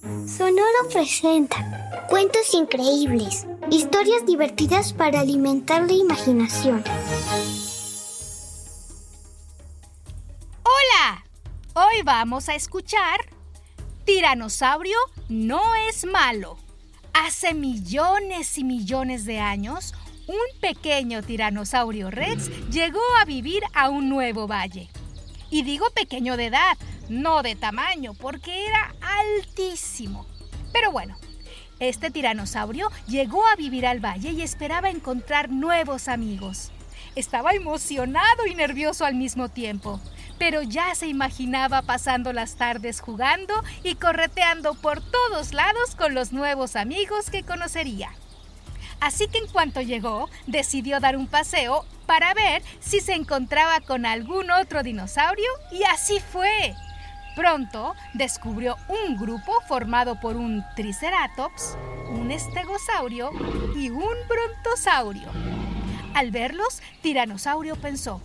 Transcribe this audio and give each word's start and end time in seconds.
Sonoro 0.00 0.88
presenta 0.92 2.06
cuentos 2.08 2.54
increíbles, 2.54 3.48
historias 3.68 4.24
divertidas 4.24 4.92
para 4.92 5.20
alimentar 5.20 5.82
la 5.88 5.92
imaginación. 5.92 6.84
Hola, 10.62 11.24
hoy 11.74 12.02
vamos 12.04 12.48
a 12.48 12.54
escuchar 12.54 13.18
Tiranosaurio 14.04 14.96
no 15.28 15.74
es 15.88 16.04
malo. 16.04 16.58
Hace 17.12 17.52
millones 17.52 18.56
y 18.56 18.62
millones 18.62 19.24
de 19.24 19.40
años, 19.40 19.94
un 20.28 20.60
pequeño 20.60 21.24
tiranosaurio 21.24 22.12
rex 22.12 22.50
llegó 22.70 23.00
a 23.20 23.24
vivir 23.24 23.64
a 23.74 23.88
un 23.88 24.08
nuevo 24.08 24.46
valle. 24.46 24.90
Y 25.50 25.62
digo 25.62 25.86
pequeño 25.90 26.36
de 26.36 26.46
edad, 26.46 26.78
no 27.08 27.42
de 27.42 27.56
tamaño, 27.56 28.14
porque 28.14 28.66
era 28.66 28.94
altísimo. 29.00 30.26
Pero 30.72 30.92
bueno, 30.92 31.16
este 31.80 32.10
tiranosaurio 32.10 32.90
llegó 33.06 33.46
a 33.46 33.56
vivir 33.56 33.86
al 33.86 34.00
valle 34.00 34.30
y 34.30 34.42
esperaba 34.42 34.90
encontrar 34.90 35.50
nuevos 35.50 36.08
amigos. 36.08 36.72
Estaba 37.14 37.52
emocionado 37.52 38.46
y 38.46 38.54
nervioso 38.54 39.04
al 39.04 39.14
mismo 39.14 39.48
tiempo, 39.48 40.00
pero 40.38 40.62
ya 40.62 40.94
se 40.94 41.06
imaginaba 41.06 41.82
pasando 41.82 42.32
las 42.32 42.56
tardes 42.56 43.00
jugando 43.00 43.54
y 43.82 43.94
correteando 43.94 44.74
por 44.74 45.00
todos 45.00 45.52
lados 45.52 45.94
con 45.96 46.14
los 46.14 46.32
nuevos 46.32 46.76
amigos 46.76 47.30
que 47.30 47.42
conocería. 47.42 48.10
Así 49.00 49.28
que 49.28 49.38
en 49.38 49.46
cuanto 49.46 49.80
llegó, 49.80 50.28
decidió 50.46 50.98
dar 51.00 51.16
un 51.16 51.28
paseo 51.28 51.84
para 52.06 52.34
ver 52.34 52.62
si 52.80 53.00
se 53.00 53.14
encontraba 53.14 53.80
con 53.80 54.06
algún 54.06 54.50
otro 54.50 54.82
dinosaurio 54.82 55.50
y 55.70 55.84
así 55.84 56.20
fue. 56.20 56.74
Pronto 57.34 57.94
descubrió 58.14 58.76
un 58.88 59.16
grupo 59.16 59.60
formado 59.68 60.20
por 60.20 60.36
un 60.36 60.64
triceratops, 60.74 61.76
un 62.10 62.30
estegosaurio 62.30 63.30
y 63.76 63.90
un 63.90 64.14
brontosaurio. 64.28 65.28
Al 66.14 66.30
verlos, 66.30 66.82
Tiranosaurio 67.02 67.76
pensó, 67.76 68.20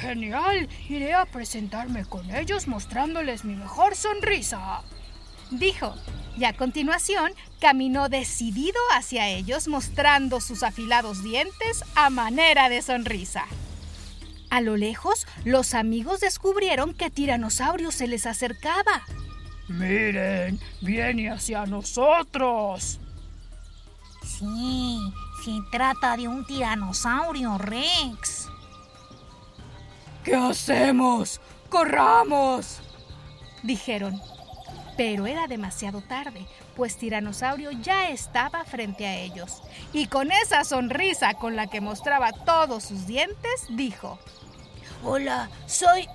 Genial, 0.00 0.68
iré 0.88 1.14
a 1.14 1.26
presentarme 1.26 2.04
con 2.04 2.30
ellos 2.34 2.68
mostrándoles 2.68 3.44
mi 3.44 3.56
mejor 3.56 3.96
sonrisa. 3.96 4.82
Dijo, 5.50 5.94
y 6.36 6.44
a 6.44 6.52
continuación 6.52 7.32
caminó 7.60 8.08
decidido 8.08 8.78
hacia 8.94 9.28
ellos 9.28 9.66
mostrando 9.66 10.40
sus 10.40 10.62
afilados 10.62 11.24
dientes 11.24 11.82
a 11.96 12.10
manera 12.10 12.68
de 12.68 12.80
sonrisa. 12.82 13.46
A 14.50 14.60
lo 14.60 14.76
lejos, 14.76 15.26
los 15.44 15.74
amigos 15.74 16.20
descubrieron 16.20 16.94
que 16.94 17.10
Tiranosaurio 17.10 17.90
se 17.90 18.06
les 18.06 18.26
acercaba. 18.26 19.04
Miren, 19.68 20.58
viene 20.80 21.30
hacia 21.30 21.66
nosotros. 21.66 22.98
Sí, 24.22 24.98
se 25.44 25.50
trata 25.70 26.16
de 26.16 26.28
un 26.28 26.46
tiranosaurio 26.46 27.58
Rex. 27.58 28.48
¿Qué 30.24 30.34
hacemos? 30.34 31.40
¡Corramos! 31.68 32.80
Dijeron. 33.62 34.20
Pero 34.96 35.26
era 35.26 35.46
demasiado 35.46 36.00
tarde, 36.00 36.46
pues 36.74 36.96
Tiranosaurio 36.96 37.70
ya 37.70 38.10
estaba 38.10 38.64
frente 38.64 39.06
a 39.06 39.16
ellos. 39.16 39.62
Y 39.92 40.06
con 40.06 40.32
esa 40.32 40.64
sonrisa 40.64 41.34
con 41.34 41.54
la 41.54 41.68
que 41.68 41.80
mostraba 41.80 42.32
todos 42.32 42.84
sus 42.84 43.06
dientes, 43.06 43.66
dijo, 43.70 44.18
Hola, 45.02 45.48
soy... 45.66 46.08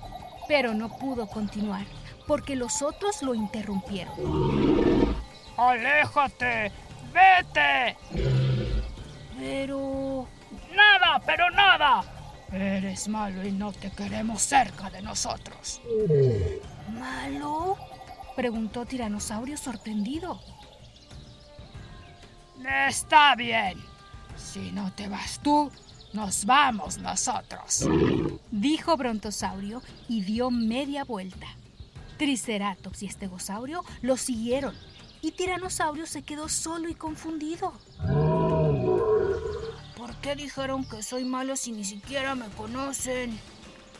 Pero 0.46 0.74
no 0.74 0.90
pudo 0.98 1.26
continuar, 1.26 1.86
porque 2.26 2.54
los 2.54 2.82
otros 2.82 3.22
lo 3.22 3.34
interrumpieron. 3.34 4.14
¡Aléjate! 5.56 6.70
¡Vete! 7.12 7.96
Pero... 9.38 10.26
¡Nada, 10.74 11.22
pero 11.24 11.50
nada! 11.50 12.04
Eres 12.52 13.08
malo 13.08 13.46
y 13.46 13.52
no 13.52 13.72
te 13.72 13.90
queremos 13.90 14.42
cerca 14.42 14.90
de 14.90 15.00
nosotros. 15.00 15.80
¿Malo? 16.90 17.78
Preguntó 18.36 18.84
Tiranosaurio 18.84 19.56
sorprendido. 19.56 20.40
Está 22.86 23.34
bien. 23.34 23.82
Si 24.36 24.72
no 24.72 24.92
te 24.92 25.08
vas 25.08 25.40
tú, 25.42 25.70
nos 26.14 26.44
vamos 26.44 26.98
nosotros. 26.98 27.86
Dijo 28.50 28.96
Brontosaurio 28.96 29.82
y 30.08 30.22
dio 30.22 30.50
media 30.50 31.04
vuelta. 31.04 31.46
Triceratops 32.16 33.02
y 33.02 33.06
Estegosaurio 33.06 33.84
lo 34.00 34.16
siguieron 34.16 34.74
y 35.20 35.32
Tiranosaurio 35.32 36.06
se 36.06 36.22
quedó 36.22 36.48
solo 36.48 36.88
y 36.88 36.94
confundido. 36.94 37.72
¿Por 39.96 40.14
qué 40.22 40.36
dijeron 40.36 40.84
que 40.84 41.02
soy 41.02 41.24
malo 41.24 41.56
si 41.56 41.72
ni 41.72 41.84
siquiera 41.84 42.34
me 42.34 42.48
conocen? 42.50 43.38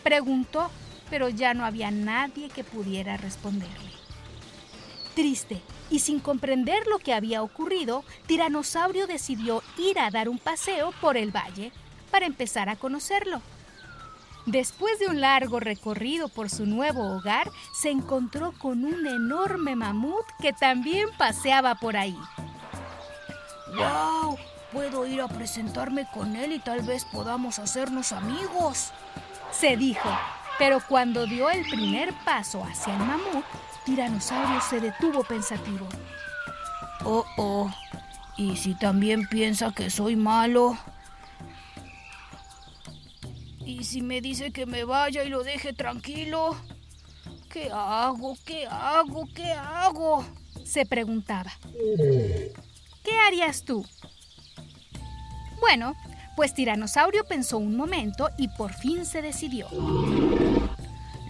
Preguntó, 0.05 0.71
pero 1.11 1.29
ya 1.29 1.53
no 1.53 1.65
había 1.65 1.91
nadie 1.91 2.49
que 2.49 2.63
pudiera 2.63 3.17
responderle. 3.17 3.91
Triste 5.15 5.61
y 5.91 6.01
sin 6.01 6.21
comprender 6.21 6.87
lo 6.87 6.99
que 6.99 7.15
había 7.15 7.43
ocurrido, 7.43 8.05
Tiranosaurio 8.27 9.07
decidió 9.07 9.63
ir 9.79 9.99
a 9.99 10.11
dar 10.11 10.29
un 10.29 10.39
paseo 10.39 10.93
por 11.01 11.17
el 11.17 11.35
valle 11.35 11.73
para 12.15 12.27
empezar 12.27 12.69
a 12.69 12.77
conocerlo. 12.77 13.43
Después 14.47 15.01
de 15.01 15.09
un 15.09 15.21
largo 15.21 15.59
recorrido 15.59 16.29
por 16.29 16.49
su 16.49 16.65
nuevo 16.65 17.17
hogar, 17.17 17.51
se 17.73 17.91
encontró 17.91 18.53
con 18.53 18.85
un 18.85 19.05
enorme 19.05 19.75
mamut 19.75 20.25
que 20.41 20.53
también 20.53 21.09
paseaba 21.19 21.75
por 21.75 21.97
ahí. 21.97 22.17
¡Wow! 23.77 24.39
Puedo 24.73 25.09
ir 25.09 25.23
a 25.23 25.27
presentarme 25.27 26.07
con 26.15 26.37
él 26.37 26.53
y 26.53 26.61
tal 26.61 26.83
vez 26.83 27.05
podamos 27.05 27.59
hacernos 27.59 28.13
amigos. 28.13 28.93
Se 29.51 29.77
dijo, 29.77 30.09
pero 30.57 30.79
cuando 30.89 31.27
dio 31.27 31.51
el 31.51 31.69
primer 31.69 32.15
paso 32.25 32.63
hacia 32.63 32.93
el 32.93 33.01
mamut, 33.01 33.45
Tiranosaurio 33.85 34.61
se 34.61 34.79
detuvo 34.79 35.25
pensativo. 35.25 35.89
Oh, 37.05 37.25
oh. 37.39 37.71
¿Y 38.37 38.57
si 38.57 38.77
también 38.77 39.27
piensa 39.27 39.73
que 39.73 39.91
soy 39.91 40.15
malo? 40.15 40.79
¿Y 43.85 43.87
si 43.87 44.01
me 44.01 44.23
dice 44.23 44.51
que 44.51 44.65
me 44.65 44.85
vaya 44.85 45.25
y 45.25 45.29
lo 45.29 45.45
deje 45.45 45.75
tranquilo? 45.75 46.57
¿Qué 47.51 47.69
hago? 47.71 48.35
¿Qué 48.47 48.67
hago? 48.67 49.29
¿Qué 49.35 49.53
hago? 49.53 50.25
Se 50.65 50.87
preguntaba. 50.87 51.53
¿Qué 53.05 53.13
harías 53.27 53.63
tú? 53.63 53.85
Bueno, 55.61 55.95
pues 56.35 56.55
Tiranosaurio 56.55 57.25
pensó 57.27 57.59
un 57.59 57.77
momento 57.77 58.31
y 58.39 58.49
por 58.49 58.73
fin 58.73 59.05
se 59.05 59.21
decidió. 59.21 59.69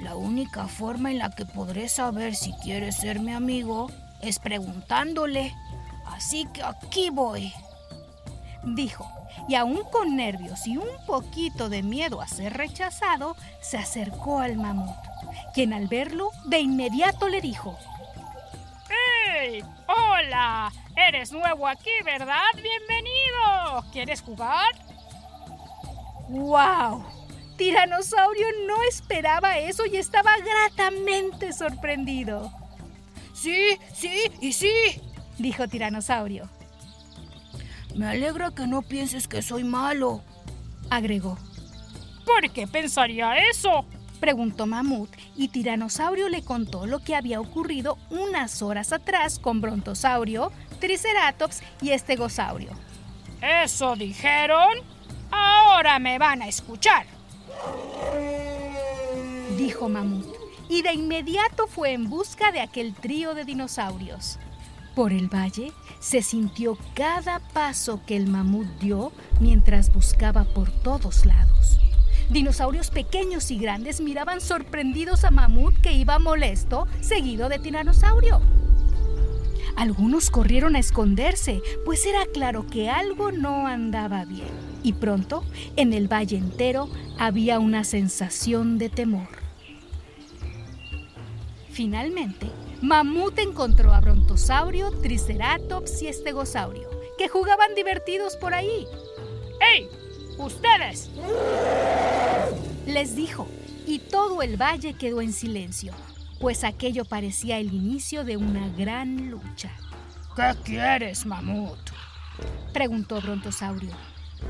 La 0.01 0.15
única 0.15 0.69
forma 0.69 1.11
en 1.11 1.19
la 1.19 1.35
que 1.35 1.47
podré 1.47 1.89
saber 1.89 2.37
si 2.37 2.53
quiere 2.63 2.93
ser 2.93 3.19
mi 3.19 3.33
amigo 3.33 3.91
es 4.23 4.39
preguntándole. 4.39 5.53
Así 6.07 6.47
que 6.55 6.63
aquí 6.63 7.11
voy. 7.11 7.53
Dijo, 8.63 9.11
y 9.49 9.55
aún 9.55 9.83
con 9.91 10.17
nervios 10.17 10.67
y 10.67 10.77
un 10.77 10.89
poquito 11.07 11.69
de 11.69 11.83
miedo 11.83 12.21
a 12.21 12.29
ser 12.29 12.55
rechazado, 12.55 13.37
se 13.61 13.77
acercó 13.77 14.39
al 14.39 14.57
mamut, 14.57 14.97
quien 15.55 15.73
al 15.73 15.89
verlo 15.89 16.31
de 16.47 16.61
inmediato 16.61 17.29
le 17.29 17.41
dijo, 17.41 17.79
¡Hey! 18.89 19.65
¡Hola! 19.87 20.73
Eres 20.97 21.33
nuevo 21.33 21.67
aquí, 21.67 21.91
¿verdad? 22.05 22.45
¡Bienvenido! 22.55 23.85
¿Quieres 23.93 24.23
jugar? 24.23 24.73
¡Wow! 26.29 27.05
Tiranosaurio 27.57 28.47
no 28.67 28.83
esperaba 28.89 29.59
eso 29.59 29.87
y 29.87 29.97
estaba 29.97 30.33
gratamente 30.39 31.53
sorprendido. 31.53 32.53
Sí, 33.33 33.79
sí 33.93 34.33
y 34.41 34.53
sí, 34.53 34.73
dijo 35.39 35.69
Tiranosaurio. 35.69 36.49
Me 37.95 38.07
alegra 38.07 38.51
que 38.51 38.67
no 38.67 38.83
pienses 38.83 39.29
que 39.29 39.43
soy 39.43 39.65
malo, 39.65 40.23
agregó. 40.91 41.39
¿Por 42.25 42.51
qué 42.51 42.67
pensaría 42.67 43.37
eso? 43.51 43.85
Preguntó 44.19 44.67
Mamut 44.67 45.11
y 45.37 45.49
Tiranosaurio 45.49 46.29
le 46.29 46.43
contó 46.43 46.87
lo 46.87 47.01
que 47.01 47.15
había 47.15 47.41
ocurrido 47.41 47.99
unas 48.11 48.63
horas 48.63 48.93
atrás 48.93 49.39
con 49.39 49.61
Brontosaurio, 49.61 50.51
Triceratops 50.81 51.63
y 51.83 51.91
Estegosaurio. 51.91 52.71
¿Eso 53.41 53.95
dijeron? 53.97 54.79
Ahora 55.31 55.99
me 55.99 56.19
van 56.19 56.43
a 56.43 56.49
escuchar. 56.49 57.07
Dijo 59.57 59.89
Mamut 59.89 60.45
y 60.69 60.83
de 60.83 60.95
inmediato 60.95 61.67
fue 61.67 61.93
en 61.93 62.09
busca 62.09 62.51
de 62.51 62.61
aquel 62.61 62.95
trío 62.95 63.35
de 63.35 63.45
dinosaurios. 63.45 64.39
Por 64.95 65.13
el 65.13 65.29
valle 65.29 65.73
se 65.99 66.23
sintió 66.23 66.79
cada 66.95 67.41
paso 67.41 68.01
que 68.07 68.17
el 68.17 68.29
mamut 68.29 68.67
dio 68.81 69.13
mientras 69.41 69.93
buscaba 69.93 70.45
por 70.45 70.71
todos 70.71 71.27
lados. 71.27 71.81
Dinosaurios 72.31 72.91
pequeños 72.91 73.51
y 73.51 73.59
grandes 73.59 74.01
miraban 74.01 74.41
sorprendidos 74.41 75.25
a 75.25 75.31
Mamut 75.31 75.77
que 75.77 75.93
iba 75.93 76.19
molesto, 76.19 76.87
seguido 77.01 77.49
de 77.49 77.59
Tiranosaurio. 77.59 78.41
Algunos 79.77 80.31
corrieron 80.31 80.77
a 80.77 80.79
esconderse, 80.79 81.61
pues 81.85 82.07
era 82.07 82.25
claro 82.33 82.67
que 82.67 82.89
algo 82.89 83.33
no 83.33 83.67
andaba 83.67 84.25
bien. 84.25 84.49
Y 84.83 84.95
pronto, 84.95 85.45
en 85.77 85.93
el 85.93 86.11
valle 86.11 86.37
entero, 86.37 86.89
había 87.19 87.59
una 87.59 87.85
sensación 87.85 88.79
de 88.79 88.89
temor. 88.89 89.29
Finalmente, 91.71 92.47
Mamut 92.83 93.39
encontró 93.39 93.93
a 93.93 94.01
Brontosaurio, 94.01 94.91
Triceratops 95.03 96.03
y 96.03 96.09
Estegosaurio, 96.09 96.89
que 97.17 97.29
jugaban 97.29 97.75
divertidos 97.75 98.37
por 98.37 98.55
ahí. 98.55 98.87
¡Ey! 99.73 99.89
¡Ustedes! 100.39 101.11
Les 102.87 103.17
dijo, 103.17 103.49
y 103.87 103.99
todo 103.99 104.43
el 104.43 104.61
valle 104.61 104.95
quedó 104.95 105.21
en 105.21 105.33
silencio, 105.33 105.93
pues 106.41 106.65
aquello 106.65 107.05
parecía 107.05 107.59
el 107.59 107.73
inicio 107.73 108.25
de 108.25 108.37
una 108.37 108.69
gran 108.77 109.31
lucha. 109.31 109.71
¿Qué 110.37 110.55
quieres, 110.65 111.25
mamut? 111.25 111.79
Preguntó 112.73 113.21
Brontosaurio. 113.21 113.93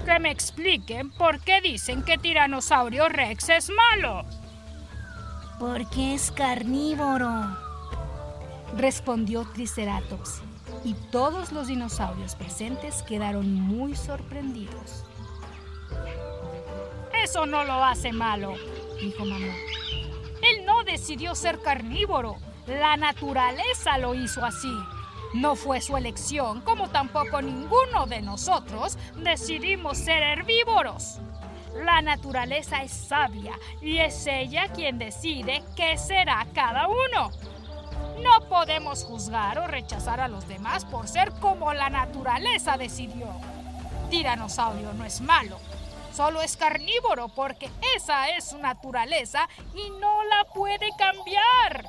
Que 0.05 0.19
me 0.19 0.31
expliquen 0.31 1.11
por 1.11 1.41
qué 1.41 1.61
dicen 1.61 2.03
que 2.03 2.19
Tiranosaurio 2.19 3.09
Rex 3.09 3.51
es 3.51 3.71
malo. 3.71 4.25
Porque 5.59 6.15
es 6.15 6.33
carnívoro. 6.33 7.64
Respondió 8.77 9.45
Triceratops, 9.53 10.43
y 10.83 10.95
todos 11.13 11.53
los 11.53 11.69
dinosaurios 11.69 12.35
presentes 12.35 13.03
quedaron 13.05 13.53
muy 13.53 13.95
sorprendidos. 13.95 15.05
Eso 17.23 17.47
no 17.47 17.65
lo 17.65 17.85
hace 17.85 18.13
malo, 18.13 18.55
dijo 19.01 19.25
Mamut. 19.25 19.55
Él 20.43 20.67
no 20.67 20.83
decidió 20.83 21.35
ser 21.35 21.61
carnívoro. 21.61 22.37
La 22.67 22.97
naturaleza 22.97 23.97
lo 23.99 24.15
hizo 24.15 24.45
así. 24.45 24.73
No 25.35 25.55
fue 25.55 25.81
su 25.81 25.97
elección, 25.97 26.61
como 26.61 26.89
tampoco 26.91 27.41
ninguno 27.41 28.07
de 28.07 28.23
nosotros 28.23 28.99
decidimos 29.17 29.99
ser 29.99 30.23
herbívoros. 30.23 31.21
La 31.85 32.03
naturaleza 32.03 32.83
es 32.83 32.93
sabia 32.93 33.59
y 33.81 33.99
es 33.99 34.27
ella 34.27 34.69
quien 34.69 34.99
decide 34.99 35.63
qué 35.77 35.97
será 35.97 36.47
cada 36.55 36.89
uno. 36.89 37.31
No 38.25 38.49
podemos 38.49 39.05
juzgar 39.05 39.59
o 39.59 39.67
rechazar 39.67 40.19
a 40.19 40.29
los 40.29 40.49
demás 40.49 40.87
por 40.87 41.07
ser 41.09 41.31
como 41.41 41.75
la 41.75 41.91
naturaleza 41.91 42.79
decidió. 42.79 43.29
Tiranosaurio 44.09 44.95
no 44.95 45.05
es 45.05 45.21
malo, 45.21 45.59
solo 46.11 46.41
es 46.41 46.57
carnívoro 46.57 47.29
porque 47.29 47.71
esa 47.95 48.31
es 48.31 48.49
su 48.49 48.59
naturaleza 48.59 49.47
y 49.75 49.91
no 50.01 50.25
la 50.25 50.45
puede 50.55 50.89
cambiar. 50.97 51.87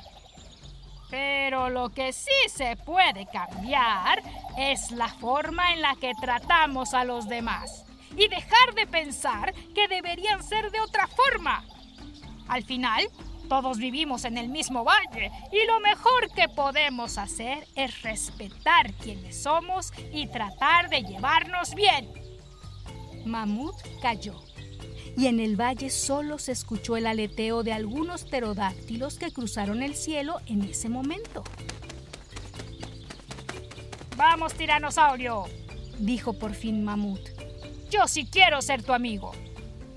Pero 1.08 1.70
lo 1.70 1.88
que 1.88 2.12
sí 2.12 2.30
se 2.52 2.76
puede 2.76 3.26
cambiar 3.26 4.22
es 4.58 4.90
la 4.90 5.08
forma 5.08 5.72
en 5.72 5.80
la 5.80 5.94
que 5.94 6.12
tratamos 6.20 6.92
a 6.92 7.04
los 7.04 7.28
demás 7.28 7.86
y 8.14 8.28
dejar 8.28 8.74
de 8.74 8.86
pensar 8.86 9.54
que 9.74 9.88
deberían 9.88 10.42
ser 10.42 10.70
de 10.70 10.80
otra 10.80 11.06
forma. 11.06 11.64
Al 12.48 12.62
final, 12.62 13.08
todos 13.48 13.78
vivimos 13.78 14.24
en 14.24 14.38
el 14.38 14.48
mismo 14.48 14.84
valle 14.84 15.30
y 15.52 15.66
lo 15.66 15.80
mejor 15.80 16.30
que 16.34 16.48
podemos 16.48 17.18
hacer 17.18 17.66
es 17.74 18.02
respetar 18.02 18.92
quienes 18.94 19.42
somos 19.42 19.92
y 20.12 20.26
tratar 20.26 20.88
de 20.88 21.02
llevarnos 21.02 21.74
bien. 21.74 22.08
Mamut 23.24 23.74
cayó 24.00 24.40
y 25.16 25.26
en 25.26 25.40
el 25.40 25.56
valle 25.56 25.90
solo 25.90 26.38
se 26.38 26.52
escuchó 26.52 26.96
el 26.96 27.06
aleteo 27.06 27.62
de 27.62 27.72
algunos 27.72 28.24
pterodáctilos 28.24 29.18
que 29.18 29.32
cruzaron 29.32 29.82
el 29.82 29.94
cielo 29.94 30.40
en 30.46 30.62
ese 30.62 30.88
momento. 30.88 31.42
Vamos, 34.16 34.54
tiranosaurio, 34.54 35.44
dijo 35.98 36.34
por 36.34 36.54
fin 36.54 36.84
Mamut. 36.84 37.20
Yo 37.90 38.06
sí 38.08 38.26
quiero 38.26 38.60
ser 38.60 38.82
tu 38.82 38.92
amigo, 38.92 39.32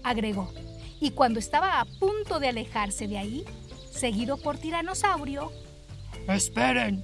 agregó. 0.03 0.51
Y 0.99 1.11
cuando 1.11 1.39
estaba 1.39 1.79
a 1.79 1.85
punto 1.85 2.39
de 2.39 2.49
alejarse 2.49 3.07
de 3.07 3.17
ahí, 3.17 3.45
seguido 3.91 4.37
por 4.37 4.57
Tiranosaurio, 4.57 5.51
Esperen, 6.27 7.03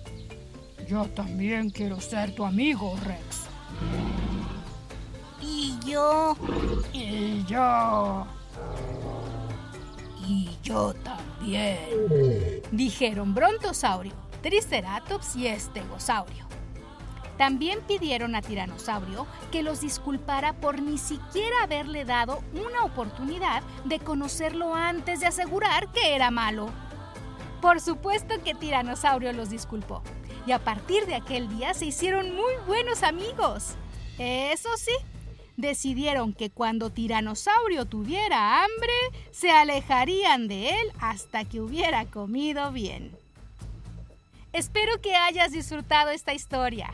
yo 0.88 1.06
también 1.10 1.72
quiero 1.72 2.00
ser 2.00 2.36
tu 2.36 2.46
amigo, 2.46 2.96
Rex. 3.04 3.48
Y 5.42 5.74
yo. 5.86 6.36
Y 6.94 7.44
yo. 7.46 8.28
Y 10.28 10.50
yo 10.62 10.94
también. 10.94 11.80
Dijeron 12.72 13.34
Brontosaurio, 13.34 14.14
Triceratops 14.44 15.36
y 15.36 15.48
Estegosaurio. 15.48 16.46
También 17.38 17.82
pidieron 17.82 18.34
a 18.36 18.42
Tiranosaurio 18.42 19.28
que 19.52 19.62
los 19.62 19.82
disculpara 19.82 20.54
por 20.54 20.82
ni 20.82 20.98
siquiera 20.98 21.64
haberle 21.64 22.06
dado 22.06 22.42
una 22.54 22.84
oportunidad 22.84 23.62
de 23.84 24.00
conocerlo 24.00 24.74
antes 24.74 25.20
de 25.20 25.28
asegurar 25.28 25.92
que 25.92 26.16
era 26.16 26.32
malo. 26.32 26.70
Por 27.62 27.82
supuesto 27.82 28.42
que 28.44 28.54
Tiranosaurio 28.54 29.34
los 29.34 29.50
disculpó, 29.50 30.02
y 30.46 30.52
a 30.52 30.60
partir 30.60 31.06
de 31.08 31.16
aquel 31.16 31.50
día 31.50 31.74
se 31.74 31.86
hicieron 31.86 32.36
muy 32.36 32.54
buenos 32.68 33.04
amigos. 33.04 33.76
Eso 34.18 34.70
sí, 34.78 34.94
decidieron 35.58 36.34
que 36.34 36.50
cuando 36.50 36.90
Tiranosaurio 36.90 37.86
tuviera 37.86 38.64
hambre, 38.64 38.94
se 39.32 39.52
alejarían 39.52 40.48
de 40.48 40.70
él 40.70 40.92
hasta 41.00 41.44
que 41.44 41.60
hubiera 41.60 42.06
comido 42.06 42.72
bien. 42.72 43.18
Espero 44.54 45.02
que 45.02 45.16
hayas 45.16 45.52
disfrutado 45.52 46.12
esta 46.12 46.34
historia. 46.34 46.94